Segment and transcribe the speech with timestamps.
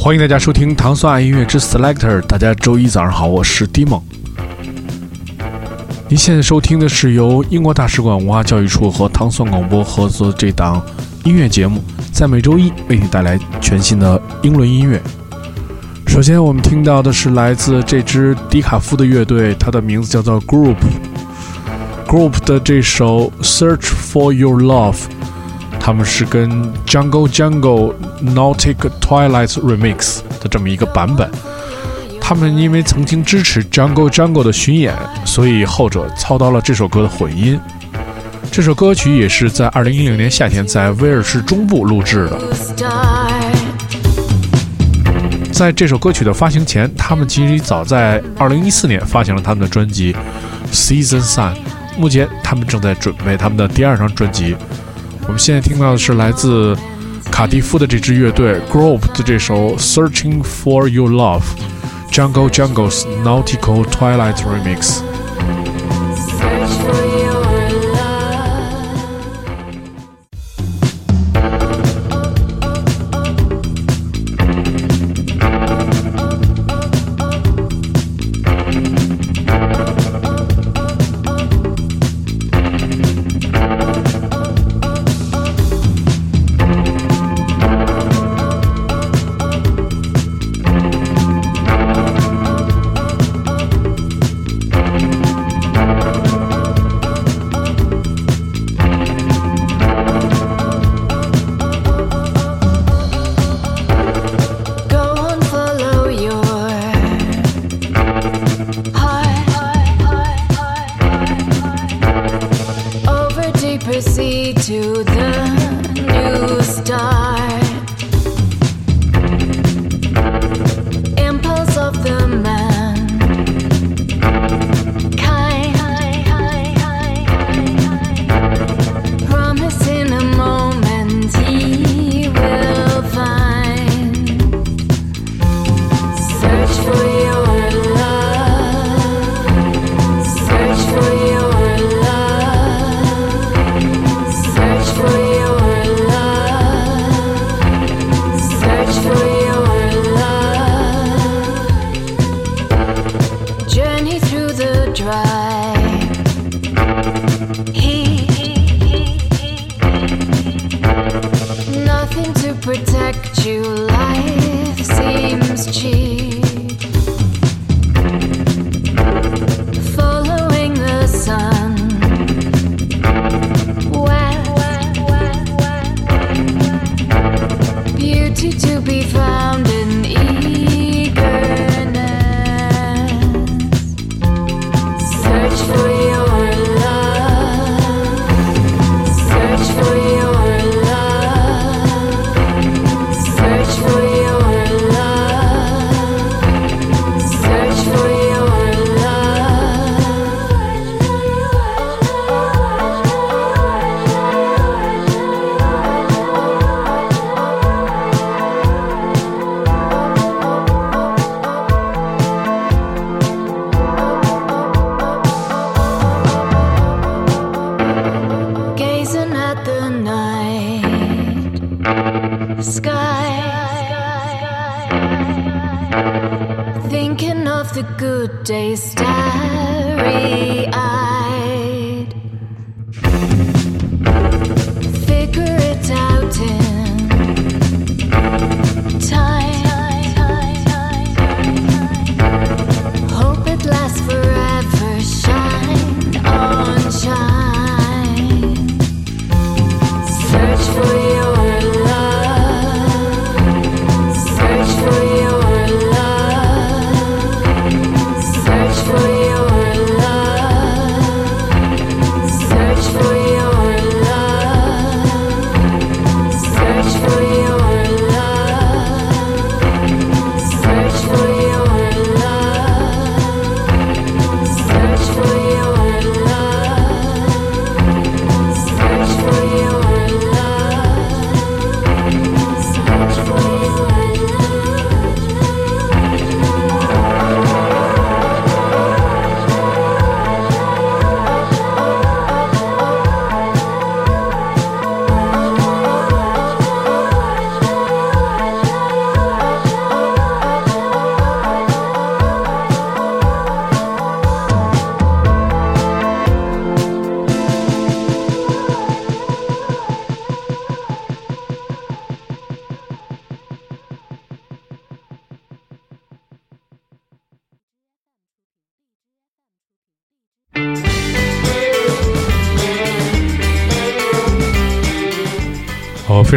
[0.00, 2.20] 欢迎大家收听糖蒜爱音乐之 Selector。
[2.22, 4.02] 大家周一早上好，我是 d i m o
[6.08, 10.80] 您现在收听的是由英国大使馆文化教育处和糖蒜广播合作这档
[11.24, 15.02] 音乐节目，在每周一为你带来全新的英伦音乐。
[16.06, 20.76] 首先，我们听到的是来自这支迪卡夫的乐队，它的名字叫做 Group。
[22.06, 24.96] Group 的这首 Search for Your Love。
[25.88, 26.50] 他们是跟
[26.84, 31.30] Jungle Jungle Nautic Twilight Remix 的这么一个版本。
[32.20, 37.58] 他们因为曾经支持 Jungle Jungle 的巡演，所以后者操刀了这首歌的混音。
[38.52, 42.38] 这首歌曲也是在2010年夏天在威尔士中部录制的。
[45.50, 50.14] 在这首歌曲的发行前，他们其实早在2014年发行了他们的专辑
[50.70, 51.54] Season Sun。
[51.96, 54.54] 目前他们正在准备他们的第二张专辑。
[55.28, 56.74] 我们现在听到的是来自
[57.30, 61.42] 卡迪夫的这支乐队 Grove 的这首《Searching for Your Love》
[62.10, 65.17] ，Jungle Jungle's Nautical Twilight Remix。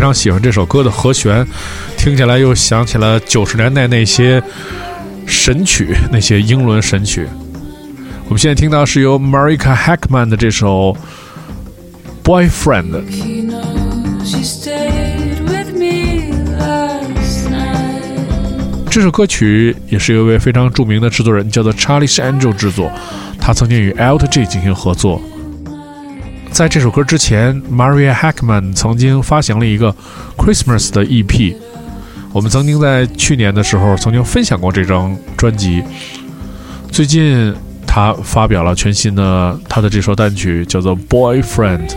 [0.01, 1.45] 非常喜欢这首歌的和弦，
[1.95, 4.42] 听起来又想起了九十年代那些
[5.27, 7.27] 神曲，那些英伦神曲。
[8.25, 10.98] 我们现在听到是由 Marika Hackman 的这首
[12.27, 13.03] 《Boyfriend》。
[18.89, 22.92] 这首歌曲也是一位非常著名的制作人，叫做 Charlie Angel 制作。
[23.39, 25.21] 他曾经与 Alt J 进行合作。
[26.51, 29.95] 在这首歌之前，Maria Hackman 曾经发行了一个
[30.38, 31.56] Christmas 的 EP。
[32.33, 35.81] 我们曾经在去年的时候曾经分享过这张专辑。
[36.92, 37.53] 最近，
[37.88, 41.89] 他发表了全新的他的这首单曲，叫做《Boyfriend》。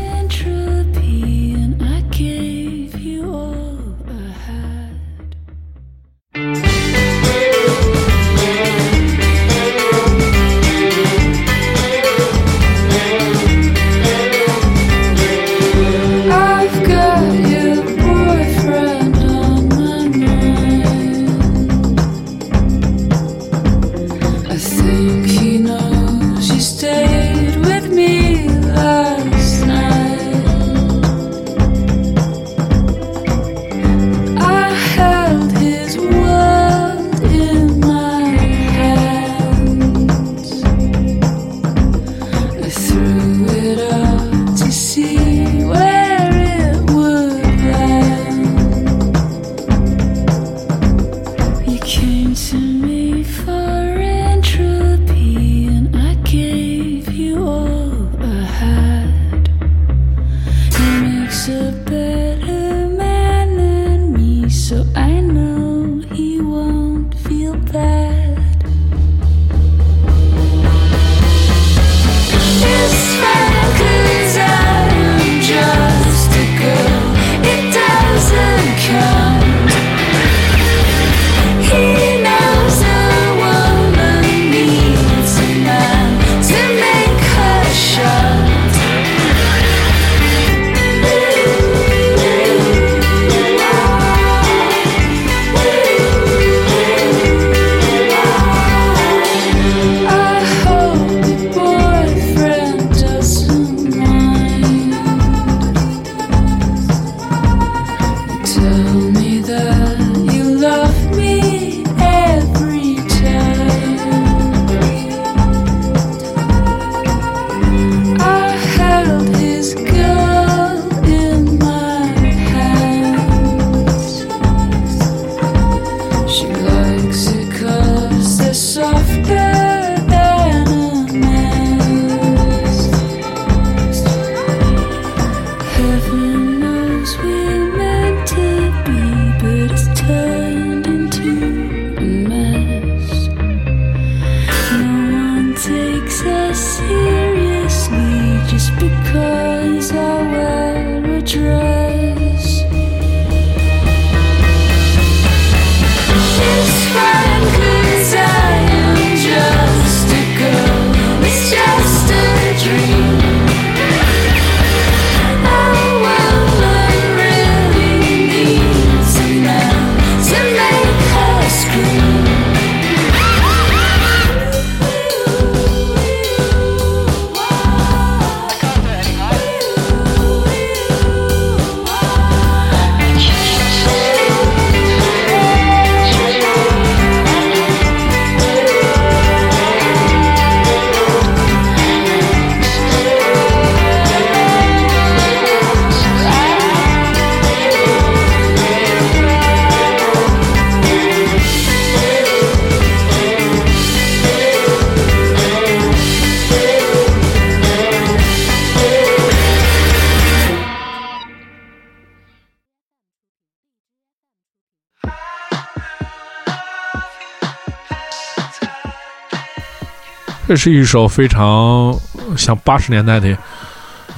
[220.46, 221.98] 这是一首非常
[222.36, 223.34] 像八十年代的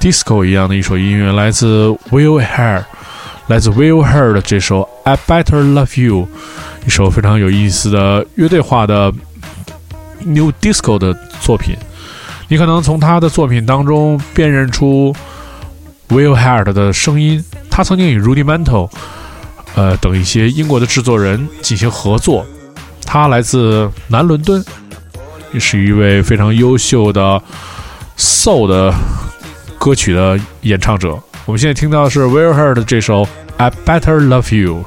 [0.01, 2.85] disco 一样的一首音乐，来自 Will Hair，
[3.47, 6.29] 来自 Will Hair 的这首 I Better Love You，
[6.85, 9.13] 一首非常有意思的乐队化的
[10.25, 11.77] New Disco 的作品。
[12.49, 15.15] 你可能从他的作品当中辨认出
[16.09, 17.45] Will Hair 的声音。
[17.71, 18.91] 他曾经与 Rudimental，
[19.77, 22.45] 呃等一些英国的制作人进行合作。
[23.05, 24.65] 他来自南伦敦。
[25.59, 27.43] 是一位非常优秀的
[28.17, 28.93] soul 的
[29.79, 34.85] 歌曲的演唱者，我们现在听到的是 Will Heard 这首 I Better Love You。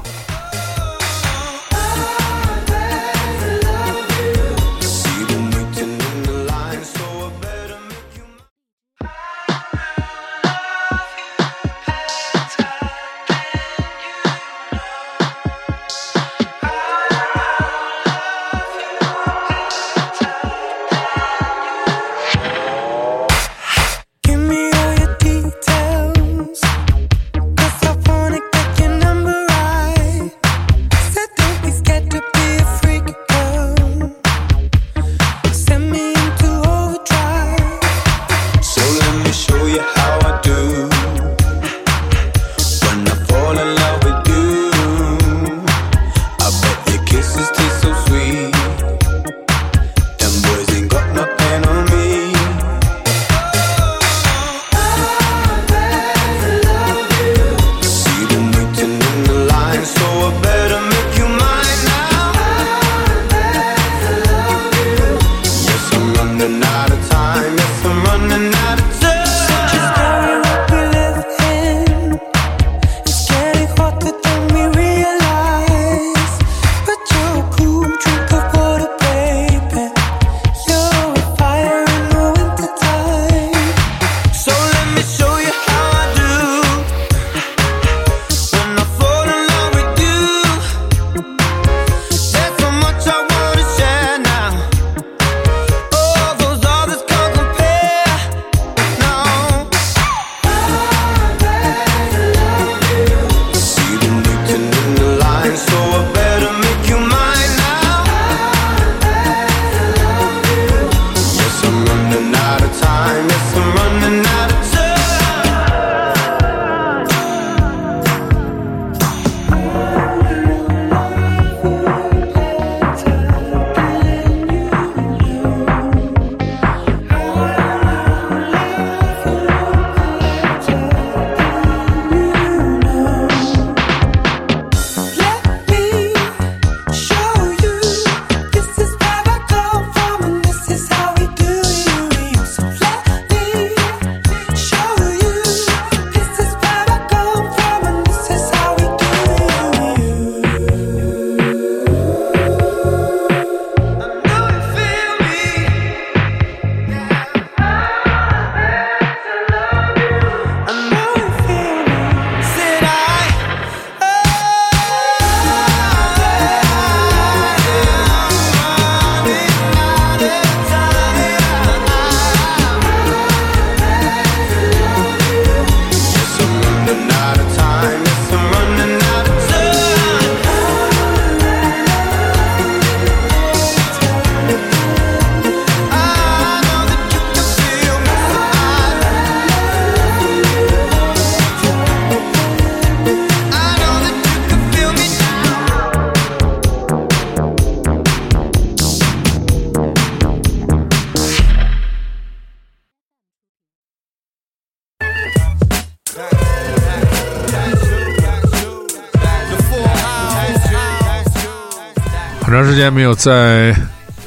[212.70, 213.74] 时间没有在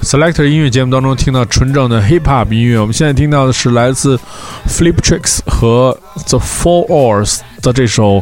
[0.01, 4.19] Selector 音乐节目当中听到纯正的 Hip Hop 音乐，我们现在听到的是来自
[4.67, 5.97] Flip Tricks 和
[6.27, 8.21] The Four Hours 的这首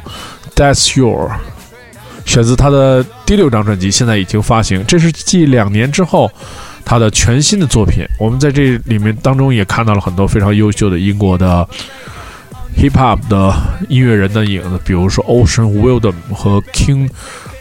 [0.55, 1.31] That's Your，
[2.23, 4.85] 选自他的第六张专辑，现在已经发行。
[4.85, 6.31] 这是继两年之后
[6.85, 8.05] 他的全新的作品。
[8.19, 11.67] 我们在这里面当中也看到了很多非常优秀的英国的
[12.77, 13.55] Hip Hop 的
[13.89, 17.09] 音乐人的影子，比如说 Ocean Wildem 和 King。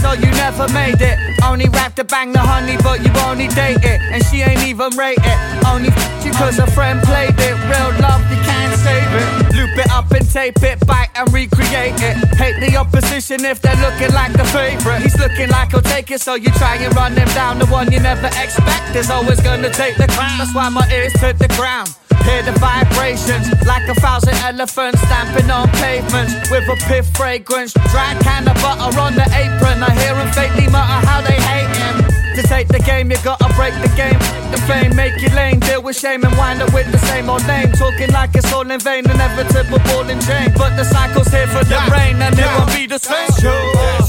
[0.00, 1.16] so you never made it.
[1.44, 4.00] Only rap to bang the honey, but you only date it.
[4.12, 5.38] And she ain't even rate it.
[5.66, 7.54] Only f you cause a friend played it.
[7.70, 9.56] Real love, you can't save it.
[9.56, 12.16] Loop it up and tape it back and recreate it.
[12.36, 15.02] Hate the opposition if they're looking like the favorite.
[15.02, 17.58] He's looking like he'll take it, so you try and run him down.
[17.58, 20.38] The one you never expect is always gonna take the crown.
[20.38, 21.94] That's why my ears to the ground.
[22.30, 27.72] Hear the vibrations like a thousand elephants stamping on pavements with a piff fragrance.
[27.90, 29.82] Dry can of butter on the apron.
[29.82, 31.96] I hear them faintly mutter how they hate him.
[32.36, 34.18] To take the game, you gotta break the game.
[34.54, 37.44] The fame, make you lame, deal with shame and wind up with the same old
[37.48, 37.72] name.
[37.72, 40.54] Talking like it's all in vain, inevitable ball and chain.
[40.56, 43.26] But the cycle's here for the rain, and it won't be the same.
[43.26, 43.99] That's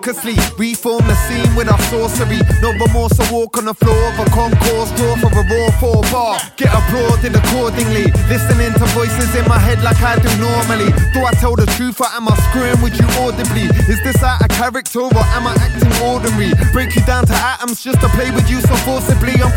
[0.00, 0.16] Walk
[0.56, 2.40] reform the scene with our sorcery.
[2.62, 6.00] No remorse, I walk on the floor of a concourse, draw for a raw four
[6.08, 6.40] bar.
[6.56, 8.08] Get applauded accordingly.
[8.32, 10.88] Listening to voices in my head like I do normally.
[11.12, 13.68] Do I tell the truth or am I screwing with you audibly?
[13.92, 16.56] Is this out of character or am I acting ordinary?
[16.72, 19.36] Break you down to atoms just to play with you so forcibly.
[19.36, 19.52] I'm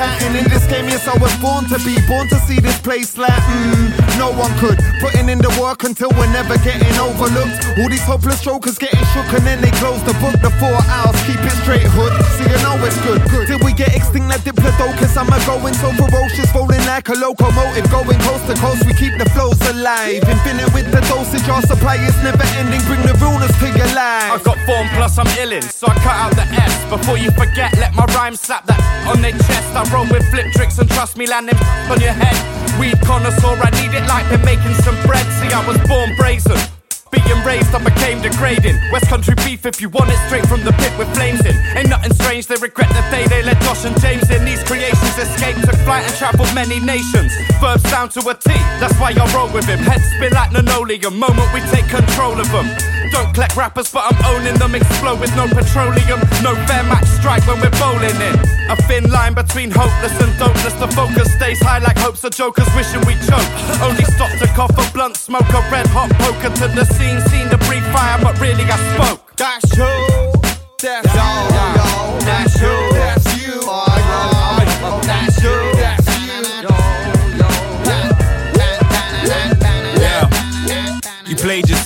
[0.00, 0.88] pattern in this game.
[0.88, 4.52] Yes, I was born to be, born to see this place like, mm, no one
[4.58, 4.78] could.
[5.00, 7.56] Putting in the work until we're never getting overlooked.
[7.78, 10.36] All these hopeless jokers getting shook and then they close the book.
[10.40, 12.12] The four hours, keep it straight, hood.
[12.36, 13.20] See, you know it's good.
[13.30, 13.46] good.
[13.46, 17.86] Till we get extinct like Diplodocus, I'm a going so ferocious, rolling like a locomotive,
[17.90, 18.86] going coast to coast.
[18.86, 21.46] We keep the flows alive, infinite with the dosage.
[21.48, 22.80] Our supply is never ending.
[22.88, 24.32] Bring the realness to your life.
[24.32, 26.74] I've got form plus I'm illin', so I cut out the S.
[26.88, 29.70] Before you forget, let my rhyme slap that on their chest.
[29.76, 31.58] I roll with flip tricks and trust me, landing
[31.90, 32.36] on your head.
[32.78, 35.26] Weed connoisseur, I need it like they're making some bread.
[35.38, 36.79] See, I was born brazen.
[37.10, 38.78] Being raised, I became degrading.
[38.92, 41.56] West Country beef, if you want it straight from the pit with flames in.
[41.76, 44.44] Ain't nothing strange, they regret the day they let Josh and James in.
[44.44, 47.34] These creations escaped, took flight and traveled many nations.
[47.60, 49.78] Verbs down to a T, that's why I roll with him.
[49.80, 52.99] Heads spin like linoleum, moment we take control of them.
[53.10, 54.74] Don't collect rappers, but I'm owning them.
[54.74, 56.20] Explode with no petroleum.
[56.42, 58.36] No fair match strike when we're bowling in.
[58.70, 60.74] A thin line between hopeless and dopeless.
[60.74, 63.50] The focus stays high like hopes of jokers wishing we choke.
[63.82, 67.20] Only stop to cough a blunt, smoke a red hot poker to the scene.
[67.32, 69.36] Seen the breathe fire, but really I spoke.
[69.36, 70.32] That's you.
[70.78, 72.89] That's all, That's you.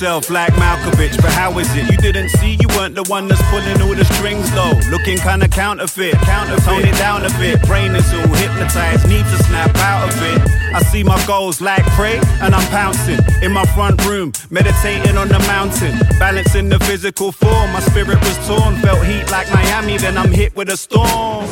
[0.05, 1.90] Yourself like Malkovich, but how is it?
[1.90, 4.77] You didn't see you weren't the one that's pulling all the strings though.
[4.90, 6.64] Looking kinda counterfeit, counterfeit.
[6.64, 7.62] Tone it down a bit.
[7.62, 10.43] Brain is all hypnotized, need to snap out of it.
[10.75, 15.28] I see my goals like prey, and I'm pouncing in my front room, meditating on
[15.28, 17.72] the mountain, balancing the physical form.
[17.72, 21.44] My spirit was torn, felt heat like Miami, then I'm hit with a storm.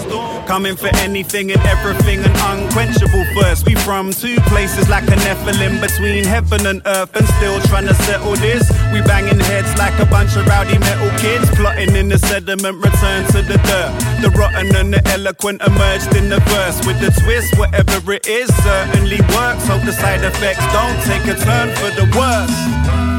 [0.46, 3.66] Coming for anything and everything, an unquenchable thirst.
[3.66, 7.94] We from two places like a Nephilim between heaven and earth, and still trying to
[7.94, 8.68] settle this.
[8.92, 13.26] We banging heads like a bunch of rowdy metal kids, plotting in the sediment, return
[13.32, 13.92] to the dirt.
[14.22, 18.48] The rotten and the eloquent emerged in the verse with the twist, whatever it is,
[18.64, 19.68] certainly works.
[19.68, 23.11] Hope the side effects don't take a turn for the worse.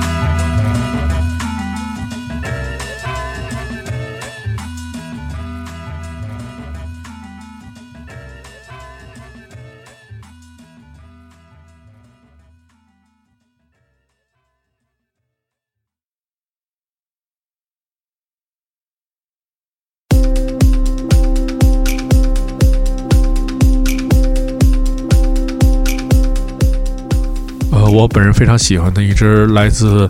[28.04, 30.10] 我本人非常喜欢的一支来自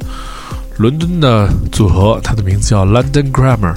[0.78, 3.76] 伦敦的组合，它的名字叫 London Grammar。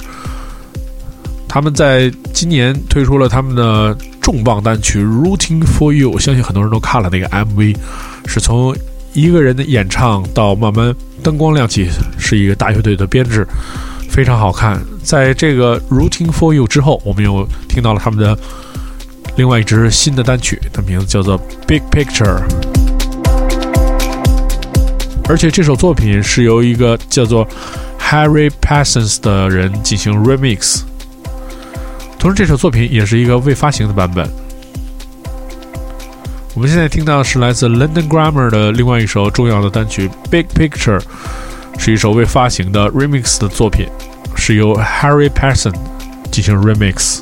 [1.47, 7.77] 他们在今年推出了他们的重磅单曲《Rooting for You》，我相信很多人都看了那个 MV，
[8.25, 8.75] 是从
[9.13, 13.47] 一个人的演唱到慢慢灯光亮起，是一个大乐队的编制，
[14.09, 14.81] 非常好看。
[15.03, 18.35] 在这个《Rooting for You》之后，我们又听到了他们的
[19.35, 22.41] 另外一支新的单曲，它名字叫做《Big Picture》。
[25.29, 27.45] 而且这首作品是由一个叫做
[27.99, 30.81] Harry Parsons 的人进行 remix，
[32.17, 34.29] 同时这首作品也是一个未发行的版本。
[36.53, 40.99] 我们现在听到的是来自 London Grammar 的另外一首重要的单曲《Big Picture》，
[41.77, 43.85] 是一首未发行的 remix 的作品，
[44.35, 45.75] 是由 Harry Parsons
[46.31, 47.21] 进行 remix。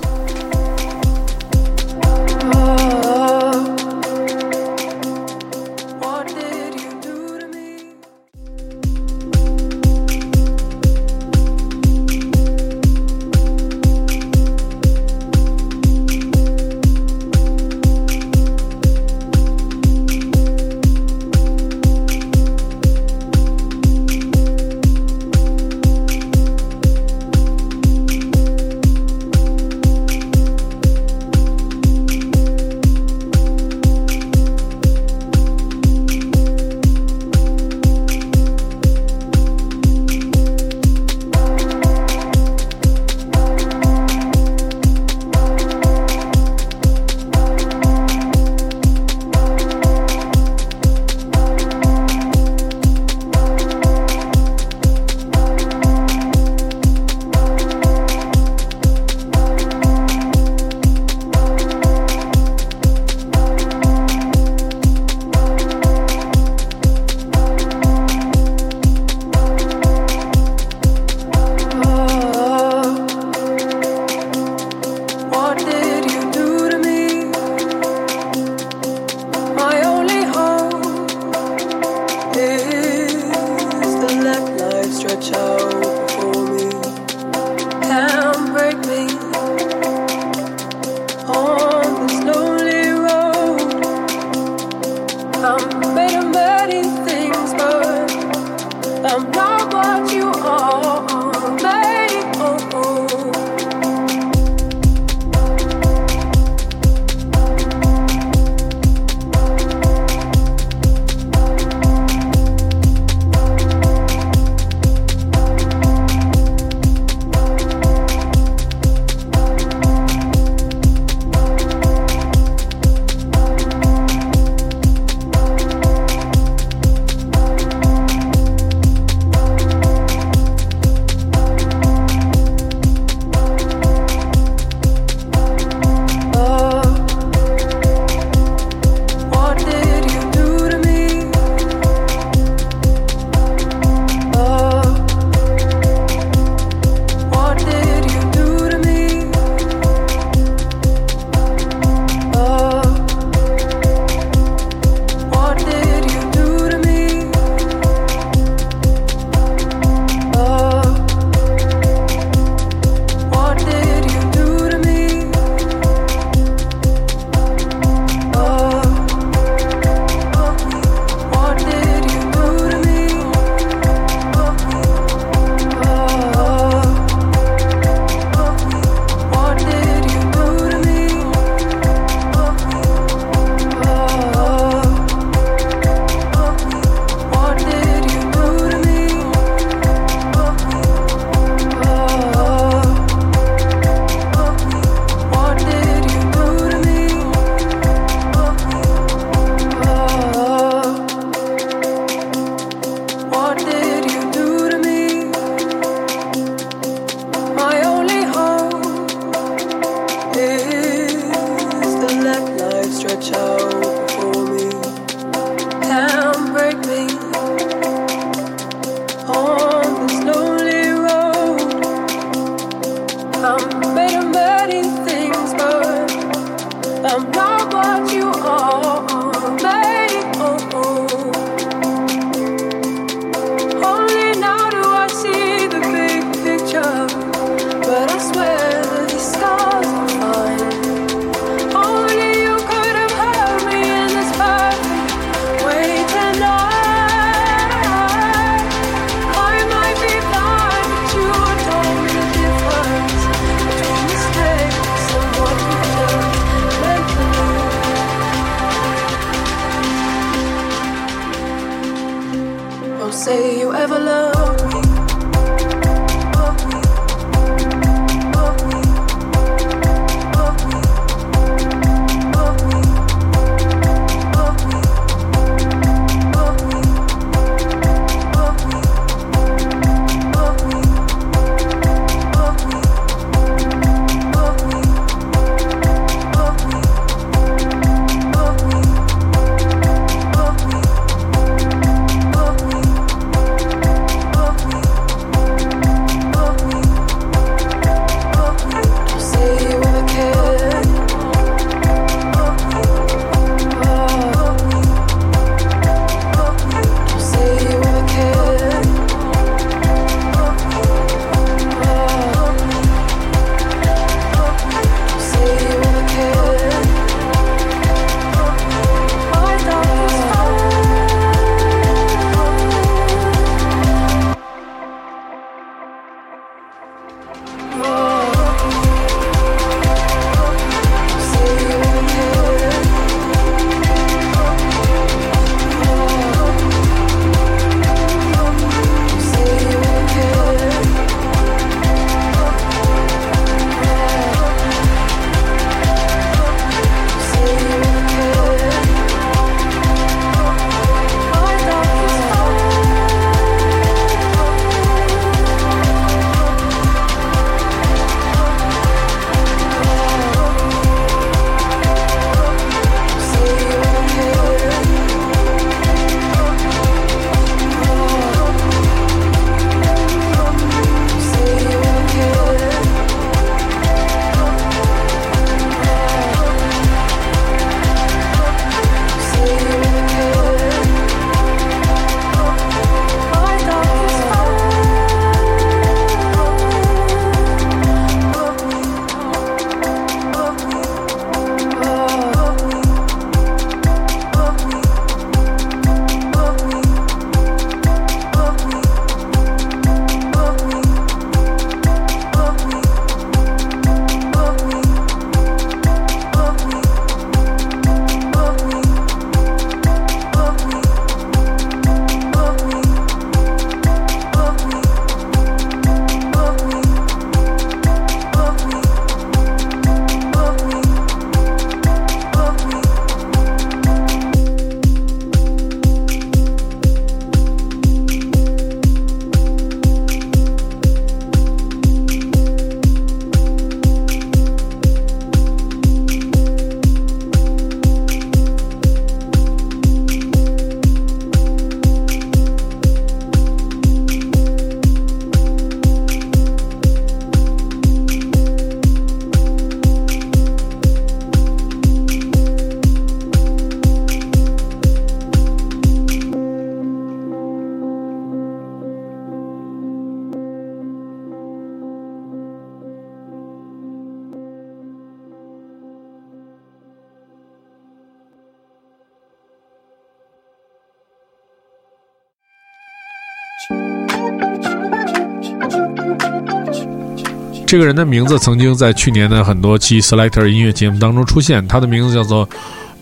[477.76, 482.48] 这个人的名字曾经在去年的很多期 Selector 音乐节目当中出现，他的名字叫做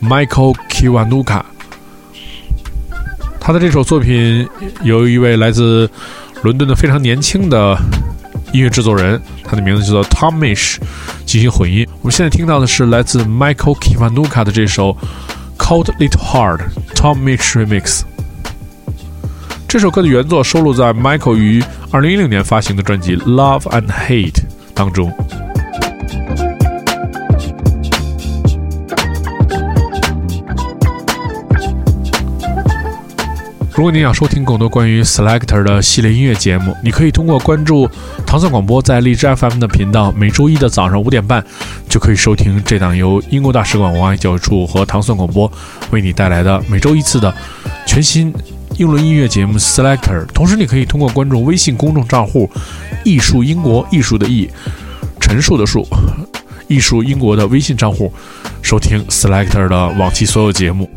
[0.01, 1.43] Michael Kiwanuka。
[3.39, 4.49] 他的这首作品
[4.81, 5.87] 由一位来自
[6.41, 7.77] 伦敦的非常年轻的
[8.51, 10.77] 音乐制作人，他的名字叫做 Tom Mish
[11.23, 11.87] 进行混音。
[12.01, 14.97] 我们现在听到的是来自 Michael Kiwanuka 的这首
[15.59, 16.61] Cold Little Heart
[16.95, 18.01] Tom Mish Remix。
[19.67, 24.31] 这首歌的原作收录在 Michael 于2010年发行的专辑《Love and Hate》
[24.73, 25.11] 当中。
[33.75, 37.89] 如果你想收听更多关于 Selector 的系列音乐节目，你可以通过关注
[38.23, 41.43] 糖蒜广播在荔枝 FM 的频道，每周一的早上五点半
[41.89, 45.51] 就可以收听这档由英国大使馆文化教育处和糖蒜广播
[45.89, 47.33] 为你带来的每周一次的
[47.87, 48.31] 全新
[48.77, 50.25] 英伦音乐节目 Selector。
[50.27, 52.49] 同时，你可以通过关注微信公众账户
[53.05, 54.49] “艺术英国”艺术的艺，
[55.19, 55.87] 陈述的述，
[56.67, 58.11] 艺术英国的微信账户
[58.61, 60.89] 收听 Selector 的往期所有节目。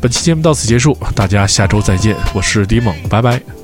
[0.00, 3.57] 本期节目到此结束，大家下周再见，我是迪蒙，拜拜。